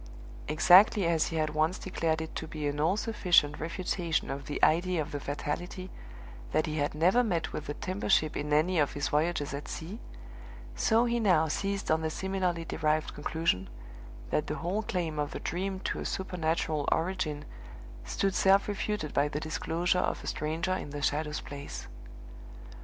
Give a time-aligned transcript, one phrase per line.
[0.47, 4.59] Exactly as he had once declared it to be an all sufficient refutation of the
[4.65, 5.91] idea of the Fatality,
[6.53, 9.67] that he had never met with the timber ship in any of his voyages at
[9.67, 9.99] sea,
[10.75, 13.69] so he now seized on the similarly derived conclusion,
[14.31, 17.45] that the whole claim of the Dream to a supernatural origin
[18.03, 21.87] stood self refuted by the disclosure of a stranger in the Shadow's place.